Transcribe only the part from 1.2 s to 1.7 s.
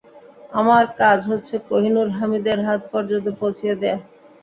হচ্ছে